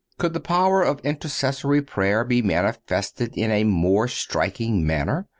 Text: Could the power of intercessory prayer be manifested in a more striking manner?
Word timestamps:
Could 0.17 0.33
the 0.33 0.39
power 0.39 0.81
of 0.81 0.99
intercessory 1.01 1.79
prayer 1.83 2.23
be 2.23 2.41
manifested 2.41 3.37
in 3.37 3.51
a 3.51 3.63
more 3.63 4.07
striking 4.07 4.83
manner? 4.83 5.27